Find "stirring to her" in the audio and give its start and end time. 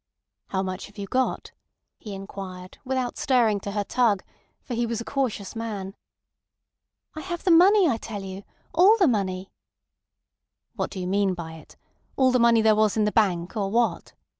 3.19-3.83